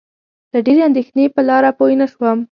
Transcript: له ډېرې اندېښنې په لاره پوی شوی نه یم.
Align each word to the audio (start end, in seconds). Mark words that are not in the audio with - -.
له 0.53 0.59
ډېرې 0.65 0.83
اندېښنې 0.89 1.25
په 1.35 1.41
لاره 1.49 1.69
پوی 1.79 1.93
شوی 1.95 1.99
نه 2.01 2.07
یم. 2.31 2.39